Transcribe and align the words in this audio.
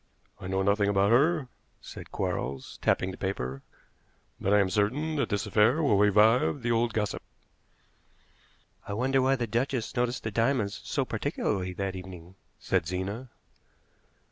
"I 0.39 0.47
know 0.47 0.63
nothing 0.63 0.89
about 0.89 1.11
her," 1.11 1.47
said 1.79 2.11
Quarles, 2.11 2.79
tapping 2.81 3.11
the 3.11 3.17
paper; 3.19 3.61
"but 4.39 4.51
I 4.51 4.57
am 4.57 4.71
certain 4.71 5.15
that 5.17 5.29
this 5.29 5.45
affair 5.45 5.83
will 5.83 5.95
revive 5.99 6.63
the 6.63 6.71
old 6.71 6.91
gossip." 6.91 7.21
"I 8.87 8.93
wonder 8.93 9.21
why 9.21 9.35
the 9.35 9.45
duchess 9.45 9.95
noticed 9.95 10.23
the 10.23 10.31
diamonds 10.31 10.81
so 10.83 11.05
particularly 11.05 11.73
that 11.73 11.95
evening," 11.95 12.33
said 12.59 12.87
Zena. 12.87 13.29